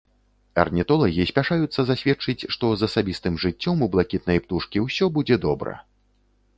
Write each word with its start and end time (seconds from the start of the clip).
Арнітолагі 0.61 1.25
спяшаюцца 1.31 1.79
засведчыць, 1.91 2.47
што 2.57 2.73
з 2.81 2.89
асабістым 2.89 3.39
жыццём 3.47 3.77
у 3.87 3.93
блакітнай 3.97 4.37
птушкі 4.47 4.77
ўсё 4.89 5.05
будзе 5.21 5.35
добра. 5.49 5.81